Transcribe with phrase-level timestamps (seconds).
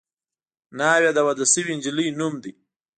[0.77, 2.51] ناوې د واده شوې نجلۍ نوم دی